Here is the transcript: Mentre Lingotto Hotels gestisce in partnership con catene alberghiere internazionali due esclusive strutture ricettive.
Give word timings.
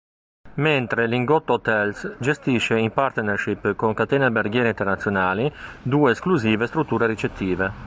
Mentre 0.55 1.05
Lingotto 1.05 1.53
Hotels 1.53 2.15
gestisce 2.17 2.75
in 2.75 2.89
partnership 2.91 3.75
con 3.75 3.93
catene 3.93 4.25
alberghiere 4.25 4.69
internazionali 4.69 5.53
due 5.83 6.09
esclusive 6.09 6.65
strutture 6.65 7.05
ricettive. 7.05 7.71